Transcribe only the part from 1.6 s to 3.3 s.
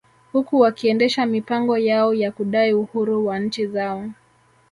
yao ya kudai uhuru